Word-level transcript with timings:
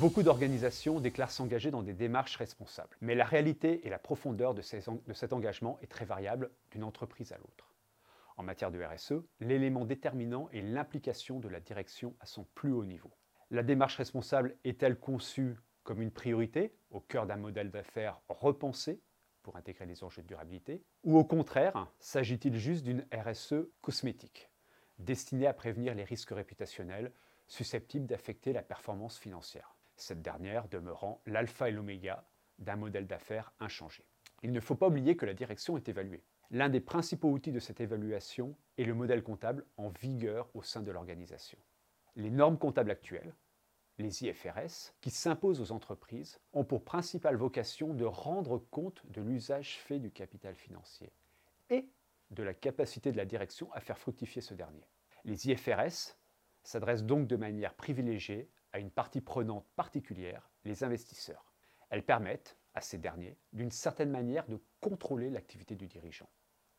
Beaucoup 0.00 0.22
d'organisations 0.22 0.98
déclarent 0.98 1.30
s'engager 1.30 1.70
dans 1.70 1.82
des 1.82 1.92
démarches 1.92 2.36
responsables, 2.36 2.96
mais 3.02 3.14
la 3.14 3.26
réalité 3.26 3.86
et 3.86 3.90
la 3.90 3.98
profondeur 3.98 4.54
de, 4.54 4.62
cet 4.62 5.32
engagement 5.34 5.78
est 5.82 5.88
très 5.88 6.06
variable 6.06 6.50
d'une 6.70 6.84
entreprise 6.84 7.32
à 7.32 7.36
l'autre. 7.36 7.74
En 8.38 8.42
matière 8.42 8.70
de 8.70 8.82
RSE, 8.82 9.22
l'élément 9.40 9.84
déterminant 9.84 10.48
est 10.54 10.62
l'implication 10.62 11.38
de 11.38 11.48
la 11.48 11.60
direction 11.60 12.14
à 12.18 12.24
son 12.24 12.44
plus 12.54 12.72
haut 12.72 12.86
niveau. 12.86 13.10
La 13.50 13.62
démarche 13.62 13.98
responsable 13.98 14.56
est-elle 14.64 14.98
conçue 14.98 15.56
comme 15.82 16.00
une 16.00 16.12
priorité 16.12 16.72
au 16.90 17.00
cœur 17.00 17.26
d'un 17.26 17.36
modèle 17.36 17.70
d'affaires 17.70 18.22
repensé 18.30 19.02
pour 19.42 19.56
intégrer 19.56 19.84
les 19.84 20.02
enjeux 20.02 20.22
de 20.22 20.28
durabilité 20.28 20.82
Ou 21.04 21.18
au 21.18 21.24
contraire, 21.24 21.92
s'agit-il 21.98 22.56
juste 22.56 22.84
d'une 22.84 23.04
RSE 23.12 23.66
cosmétique, 23.82 24.48
destinée 24.98 25.46
à 25.46 25.52
prévenir 25.52 25.94
les 25.94 26.04
risques 26.04 26.30
réputationnels 26.30 27.12
susceptibles 27.48 28.06
d'affecter 28.06 28.54
la 28.54 28.62
performance 28.62 29.18
financière? 29.18 29.76
Cette 30.00 30.22
dernière 30.22 30.66
demeurant 30.68 31.20
l'alpha 31.26 31.68
et 31.68 31.72
l'oméga 31.72 32.24
d'un 32.58 32.76
modèle 32.76 33.06
d'affaires 33.06 33.52
inchangé. 33.60 34.02
Il 34.42 34.50
ne 34.50 34.60
faut 34.60 34.74
pas 34.74 34.88
oublier 34.88 35.14
que 35.14 35.26
la 35.26 35.34
direction 35.34 35.76
est 35.76 35.90
évaluée. 35.90 36.24
L'un 36.50 36.70
des 36.70 36.80
principaux 36.80 37.30
outils 37.30 37.52
de 37.52 37.58
cette 37.58 37.82
évaluation 37.82 38.56
est 38.78 38.84
le 38.84 38.94
modèle 38.94 39.22
comptable 39.22 39.66
en 39.76 39.90
vigueur 39.90 40.48
au 40.54 40.62
sein 40.62 40.80
de 40.80 40.90
l'organisation. 40.90 41.58
Les 42.16 42.30
normes 42.30 42.58
comptables 42.58 42.90
actuelles, 42.90 43.34
les 43.98 44.24
IFRS, 44.24 44.94
qui 45.02 45.10
s'imposent 45.10 45.60
aux 45.60 45.70
entreprises, 45.70 46.40
ont 46.54 46.64
pour 46.64 46.82
principale 46.82 47.36
vocation 47.36 47.92
de 47.92 48.06
rendre 48.06 48.56
compte 48.70 49.02
de 49.10 49.20
l'usage 49.20 49.76
fait 49.80 49.98
du 49.98 50.10
capital 50.10 50.54
financier 50.54 51.12
et 51.68 51.86
de 52.30 52.42
la 52.42 52.54
capacité 52.54 53.12
de 53.12 53.18
la 53.18 53.26
direction 53.26 53.70
à 53.74 53.80
faire 53.80 53.98
fructifier 53.98 54.40
ce 54.40 54.54
dernier. 54.54 54.88
Les 55.26 55.50
IFRS 55.50 56.16
s'adressent 56.62 57.04
donc 57.04 57.26
de 57.26 57.36
manière 57.36 57.74
privilégiée 57.74 58.48
à 58.72 58.78
une 58.78 58.90
partie 58.90 59.20
prenante 59.20 59.66
particulière, 59.76 60.50
les 60.64 60.84
investisseurs. 60.84 61.52
Elles 61.90 62.04
permettent 62.04 62.56
à 62.74 62.80
ces 62.80 62.98
derniers, 62.98 63.36
d'une 63.52 63.70
certaine 63.70 64.10
manière, 64.10 64.46
de 64.46 64.60
contrôler 64.80 65.30
l'activité 65.30 65.74
du 65.74 65.86
dirigeant. 65.86 66.28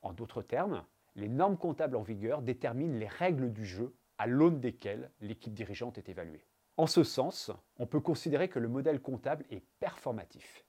En 0.02 0.14
d'autres 0.14 0.42
termes, 0.42 0.86
les 1.16 1.28
normes 1.28 1.58
comptables 1.58 1.96
en 1.96 2.02
vigueur 2.02 2.42
déterminent 2.42 2.98
les 2.98 3.08
règles 3.08 3.52
du 3.52 3.66
jeu 3.66 3.94
à 4.18 4.28
l'aune 4.28 4.60
desquelles 4.60 5.12
l'équipe 5.20 5.54
dirigeante 5.54 5.98
est 5.98 6.10
évaluée. 6.10 6.46
En 6.78 6.88
ce 6.88 7.04
sens, 7.04 7.52
on 7.78 7.86
peut 7.86 8.00
considérer 8.00 8.48
que 8.48 8.60
le 8.60 8.70
modèle 8.70 9.02
comptable 9.02 9.46
est 9.50 9.66
performatif. 9.80 10.66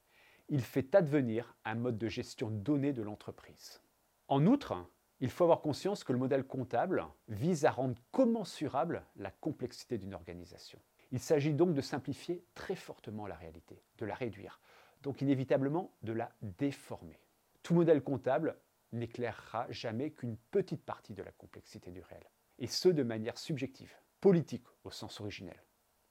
Il 0.49 0.61
fait 0.61 0.95
advenir 0.95 1.57
un 1.65 1.77
mode 1.77 1.99
de 1.99 2.09
gestion 2.09 2.51
donné 2.51 2.93
de 2.93 3.03
l'entreprise. 3.03 3.81
En 4.29 4.47
outre, 4.47 4.75
il 5.21 5.31
faut 5.31 5.45
avoir 5.45 5.61
conscience 5.61 6.03
que 6.03 6.13
le 6.13 6.19
modèle 6.19 6.45
comptable 6.45 7.07
vise 7.29 7.65
à 7.65 7.71
rendre 7.71 7.97
commensurable 8.11 9.05
la 9.17 9.31
complexité 9.31 9.97
d'une 9.97 10.15
organisation. 10.15 10.81
Il 11.13 11.21
s'agit 11.21 11.53
donc 11.53 11.75
de 11.75 11.83
simplifier 11.83 12.43
très 12.55 12.75
fortement 12.75 13.27
la 13.27 13.37
réalité, 13.37 13.83
de 13.99 14.07
la 14.07 14.15
réduire, 14.15 14.61
donc 15.03 15.21
inévitablement 15.21 15.95
de 16.03 16.15
la 16.15 16.33
déformer. 16.41 17.21
Tout 17.63 17.75
modèle 17.75 18.03
comptable 18.03 18.57
n'éclairera 18.93 19.67
jamais 19.71 20.11
qu'une 20.11 20.39
petite 20.51 20.83
partie 20.83 21.13
de 21.13 21.23
la 21.23 21.33
complexité 21.33 21.91
du 21.91 22.01
réel, 22.01 22.25
et 22.59 22.67
ce 22.67 22.89
de 22.89 23.03
manière 23.03 23.37
subjective, 23.37 23.95
politique 24.23 24.65
au 24.85 24.91
sens 24.91 25.21
originel. 25.21 25.63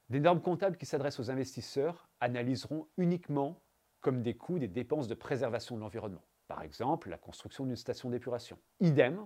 Des 0.10 0.20
normes 0.20 0.42
comptables 0.42 0.78
qui 0.78 0.86
s'adressent 0.86 1.20
aux 1.20 1.32
investisseurs 1.32 2.08
analyseront 2.20 2.88
uniquement 2.98 3.60
comme 4.02 4.22
des 4.22 4.36
coûts 4.36 4.60
des 4.60 4.68
dépenses 4.68 5.08
de 5.08 5.16
préservation 5.16 5.76
de 5.76 5.82
l'environnement, 5.82 6.26
par 6.48 6.62
exemple 6.62 7.10
la 7.10 7.18
construction 7.18 7.66
d'une 7.66 7.76
station 7.76 8.10
d'épuration. 8.10 8.60
Idem 8.80 9.26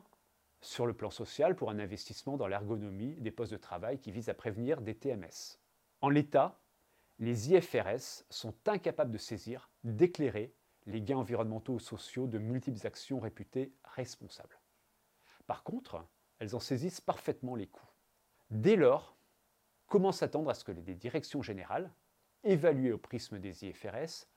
sur 0.62 0.86
le 0.86 0.94
plan 0.94 1.10
social 1.10 1.56
pour 1.56 1.70
un 1.70 1.80
investissement 1.80 2.38
dans 2.38 2.48
l'ergonomie 2.48 3.16
des 3.20 3.32
postes 3.32 3.52
de 3.52 3.58
travail 3.58 4.00
qui 4.00 4.12
visent 4.12 4.30
à 4.30 4.34
prévenir 4.34 4.82
des 4.82 4.96
TMS. 4.96 5.60
En 6.06 6.10
l'état, 6.10 6.62
les 7.18 7.52
IFRS 7.52 8.26
sont 8.30 8.54
incapables 8.68 9.10
de 9.10 9.18
saisir, 9.18 9.72
d'éclairer 9.84 10.54
les 10.86 11.02
gains 11.02 11.18
environnementaux 11.18 11.74
ou 11.74 11.80
sociaux 11.80 12.28
de 12.28 12.38
multiples 12.38 12.86
actions 12.86 13.20
réputées 13.20 13.74
responsables. 13.84 14.62
Par 15.48 15.64
contre, 15.64 16.06
elles 16.38 16.56
en 16.56 16.60
saisissent 16.60 17.02
parfaitement 17.02 17.56
les 17.56 17.66
coûts. 17.66 17.90
Dès 18.52 18.76
lors, 18.76 19.18
comment 19.88 20.12
s'attendre 20.12 20.52
à 20.52 20.54
ce 20.54 20.64
que 20.64 20.74
les 20.74 20.94
directions 20.94 21.42
générales, 21.42 21.92
évaluées 22.44 22.92
au 22.92 23.00
prisme 23.00 23.40
des 23.40 23.66
IFRS, 23.66 24.28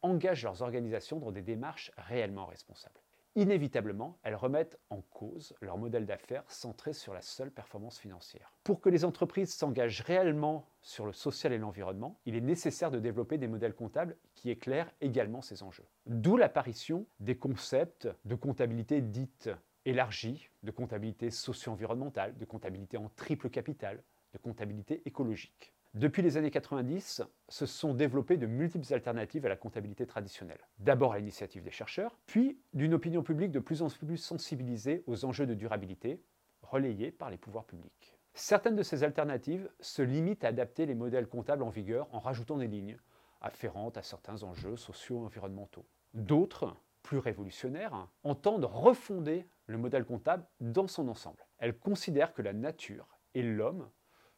engagent 0.00 0.44
leurs 0.44 0.62
organisations 0.62 1.18
dans 1.18 1.30
des 1.30 1.42
démarches 1.42 1.92
réellement 1.98 2.46
responsables? 2.46 3.02
Inévitablement, 3.34 4.18
elles 4.22 4.34
remettent 4.34 4.78
en 4.90 5.00
cause 5.00 5.54
leur 5.62 5.78
modèle 5.78 6.04
d'affaires 6.04 6.44
centré 6.48 6.92
sur 6.92 7.14
la 7.14 7.22
seule 7.22 7.50
performance 7.50 7.98
financière. 7.98 8.52
Pour 8.62 8.82
que 8.82 8.90
les 8.90 9.06
entreprises 9.06 9.54
s'engagent 9.54 10.02
réellement 10.02 10.68
sur 10.82 11.06
le 11.06 11.14
social 11.14 11.54
et 11.54 11.58
l'environnement, 11.58 12.20
il 12.26 12.36
est 12.36 12.42
nécessaire 12.42 12.90
de 12.90 12.98
développer 12.98 13.38
des 13.38 13.48
modèles 13.48 13.74
comptables 13.74 14.18
qui 14.34 14.50
éclairent 14.50 14.92
également 15.00 15.40
ces 15.40 15.62
enjeux. 15.62 15.86
D'où 16.04 16.36
l'apparition 16.36 17.06
des 17.20 17.38
concepts 17.38 18.06
de 18.26 18.34
comptabilité 18.34 19.00
dite 19.00 19.48
élargie, 19.86 20.50
de 20.62 20.70
comptabilité 20.70 21.30
socio-environnementale, 21.30 22.36
de 22.36 22.44
comptabilité 22.44 22.98
en 22.98 23.08
triple 23.16 23.48
capital, 23.48 24.02
de 24.34 24.38
comptabilité 24.38 25.00
écologique. 25.06 25.72
Depuis 25.94 26.22
les 26.22 26.38
années 26.38 26.50
90, 26.50 27.22
se 27.50 27.66
sont 27.66 27.92
développées 27.92 28.38
de 28.38 28.46
multiples 28.46 28.94
alternatives 28.94 29.44
à 29.44 29.50
la 29.50 29.56
comptabilité 29.56 30.06
traditionnelle. 30.06 30.66
D'abord 30.78 31.12
à 31.12 31.18
l'initiative 31.18 31.62
des 31.62 31.70
chercheurs, 31.70 32.18
puis 32.24 32.58
d'une 32.72 32.94
opinion 32.94 33.22
publique 33.22 33.50
de 33.50 33.58
plus 33.58 33.82
en 33.82 33.90
plus 33.90 34.16
sensibilisée 34.16 35.04
aux 35.06 35.26
enjeux 35.26 35.46
de 35.46 35.52
durabilité, 35.52 36.22
relayée 36.62 37.10
par 37.10 37.28
les 37.28 37.36
pouvoirs 37.36 37.66
publics. 37.66 38.16
Certaines 38.32 38.74
de 38.74 38.82
ces 38.82 39.04
alternatives 39.04 39.68
se 39.80 40.00
limitent 40.00 40.44
à 40.44 40.48
adapter 40.48 40.86
les 40.86 40.94
modèles 40.94 41.28
comptables 41.28 41.62
en 41.62 41.68
vigueur 41.68 42.08
en 42.14 42.20
rajoutant 42.20 42.56
des 42.56 42.68
lignes 42.68 42.96
afférentes 43.42 43.98
à 43.98 44.02
certains 44.02 44.44
enjeux 44.44 44.78
socio-environnementaux. 44.78 45.84
D'autres, 46.14 46.74
plus 47.02 47.18
révolutionnaires, 47.18 48.08
entendent 48.22 48.64
refonder 48.64 49.46
le 49.66 49.76
modèle 49.76 50.06
comptable 50.06 50.46
dans 50.60 50.88
son 50.88 51.08
ensemble. 51.08 51.44
Elles 51.58 51.78
considèrent 51.78 52.32
que 52.32 52.40
la 52.40 52.54
nature 52.54 53.18
et 53.34 53.42
l'homme 53.42 53.90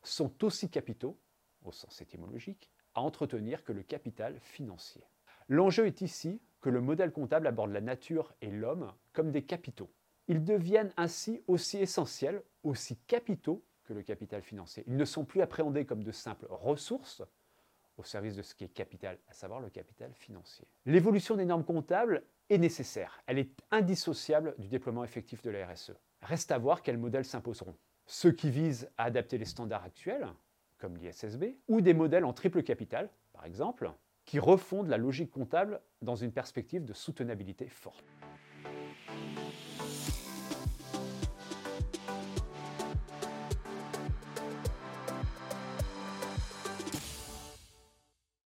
sont 0.02 0.44
aussi 0.44 0.68
capitaux 0.68 1.16
au 1.64 1.72
sens 1.72 2.00
étymologique, 2.00 2.70
à 2.94 3.00
entretenir 3.00 3.64
que 3.64 3.72
le 3.72 3.82
capital 3.82 4.38
financier. 4.40 5.02
L'enjeu 5.48 5.86
est 5.86 6.00
ici 6.00 6.40
que 6.60 6.70
le 6.70 6.80
modèle 6.80 7.12
comptable 7.12 7.46
aborde 7.46 7.72
la 7.72 7.80
nature 7.80 8.32
et 8.40 8.50
l'homme 8.50 8.92
comme 9.12 9.30
des 9.30 9.42
capitaux. 9.42 9.90
Ils 10.28 10.42
deviennent 10.42 10.92
ainsi 10.96 11.42
aussi 11.46 11.78
essentiels, 11.78 12.42
aussi 12.62 12.96
capitaux 13.06 13.62
que 13.84 13.92
le 13.92 14.02
capital 14.02 14.42
financier. 14.42 14.84
Ils 14.86 14.96
ne 14.96 15.04
sont 15.04 15.24
plus 15.24 15.42
appréhendés 15.42 15.84
comme 15.84 16.02
de 16.02 16.12
simples 16.12 16.46
ressources 16.48 17.22
au 17.96 18.02
service 18.02 18.34
de 18.34 18.42
ce 18.42 18.54
qui 18.54 18.64
est 18.64 18.68
capital, 18.68 19.18
à 19.28 19.32
savoir 19.32 19.60
le 19.60 19.70
capital 19.70 20.12
financier. 20.14 20.66
L'évolution 20.86 21.36
des 21.36 21.44
normes 21.44 21.64
comptables 21.64 22.24
est 22.48 22.58
nécessaire. 22.58 23.22
Elle 23.26 23.38
est 23.38 23.50
indissociable 23.70 24.54
du 24.58 24.68
déploiement 24.68 25.04
effectif 25.04 25.42
de 25.42 25.50
la 25.50 25.66
RSE. 25.66 25.92
Reste 26.22 26.50
à 26.50 26.58
voir 26.58 26.82
quels 26.82 26.98
modèles 26.98 27.24
s'imposeront. 27.24 27.76
Ceux 28.06 28.32
qui 28.32 28.50
visent 28.50 28.90
à 28.96 29.04
adapter 29.04 29.38
les 29.38 29.44
standards 29.44 29.84
actuels, 29.84 30.26
comme 30.84 30.98
l'ISSB, 30.98 31.56
ou 31.66 31.80
des 31.80 31.94
modèles 31.94 32.26
en 32.26 32.34
triple 32.34 32.62
capital, 32.62 33.08
par 33.32 33.46
exemple, 33.46 33.90
qui 34.26 34.38
refondent 34.38 34.88
la 34.88 34.98
logique 34.98 35.30
comptable 35.30 35.80
dans 36.02 36.14
une 36.14 36.30
perspective 36.30 36.84
de 36.84 36.92
soutenabilité 36.92 37.68
forte. 37.68 38.04